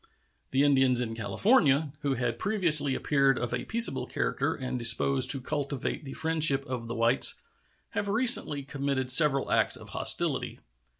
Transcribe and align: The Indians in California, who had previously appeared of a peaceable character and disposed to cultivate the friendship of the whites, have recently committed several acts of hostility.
The 0.49 0.63
Indians 0.63 0.99
in 0.99 1.13
California, 1.15 1.91
who 1.99 2.15
had 2.15 2.39
previously 2.39 2.95
appeared 2.95 3.37
of 3.37 3.53
a 3.53 3.65
peaceable 3.65 4.07
character 4.07 4.55
and 4.55 4.79
disposed 4.79 5.29
to 5.29 5.39
cultivate 5.39 6.05
the 6.05 6.13
friendship 6.13 6.65
of 6.65 6.87
the 6.87 6.95
whites, 6.95 7.35
have 7.91 8.09
recently 8.09 8.63
committed 8.63 9.11
several 9.11 9.51
acts 9.51 9.75
of 9.77 9.89
hostility. 9.89 10.57